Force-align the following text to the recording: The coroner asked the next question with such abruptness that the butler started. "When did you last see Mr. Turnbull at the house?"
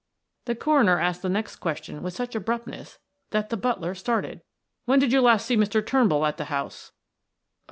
The 0.45 0.55
coroner 0.55 0.99
asked 0.99 1.21
the 1.21 1.29
next 1.29 1.57
question 1.57 2.01
with 2.01 2.15
such 2.15 2.33
abruptness 2.33 2.97
that 3.29 3.51
the 3.51 3.55
butler 3.57 3.93
started. 3.93 4.41
"When 4.85 4.97
did 4.97 5.13
you 5.13 5.21
last 5.21 5.45
see 5.45 5.55
Mr. 5.55 5.85
Turnbull 5.85 6.25
at 6.25 6.37
the 6.37 6.45
house?" 6.45 6.91